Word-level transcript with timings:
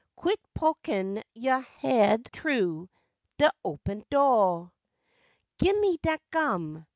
Quit 0.15 0.39
pokin' 0.55 1.21
yo' 1.35 1.61
haid 1.61 2.27
t'ru 2.33 2.89
de 3.37 3.51
open 3.63 4.03
do'! 4.09 4.71
Gimme 5.59 5.97
dat 6.01 6.19
gum! 6.31 6.87